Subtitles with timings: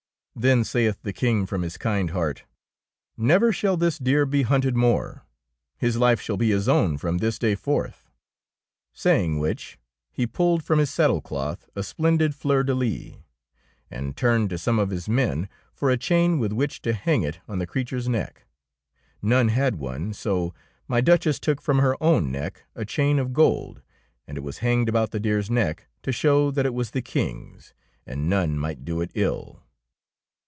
[0.33, 2.45] Then saith the King from his kind heart,—
[3.17, 5.23] "Never shall this deer be hunted more.
[5.77, 8.09] His life shall be his own from this day forth."
[8.93, 9.77] Saying which,
[10.09, 13.15] he pulled from his saddle cloth a splendid fleur de lys,
[13.91, 17.39] and turned to some of his men for a chain with which to hang it
[17.47, 18.45] on the creature's neck.
[19.21, 20.55] None had one; so
[20.87, 23.83] my Duchess took from her own neck a chain of gold,
[24.25, 27.73] and it was hanged about the deer's neck to show that it was the King's,
[28.07, 29.61] and none might do it ill.